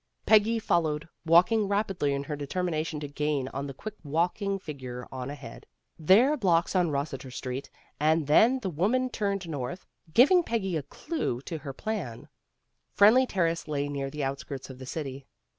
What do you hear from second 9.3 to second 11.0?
north, giving Peggy a